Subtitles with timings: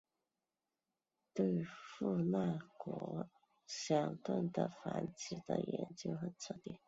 [1.31, 3.27] 对富纳角
[3.67, 6.79] 箱鲀的繁殖的研究很彻底。